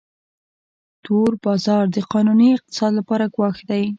[1.05, 3.83] تور بازار د قانوني اقتصاد لپاره ګواښ دی